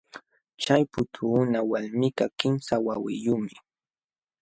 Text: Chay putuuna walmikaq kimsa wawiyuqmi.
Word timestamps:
Chay 0.61 0.83
putuuna 0.93 1.59
walmikaq 1.69 2.31
kimsa 2.39 2.75
wawiyuqmi. 2.85 3.53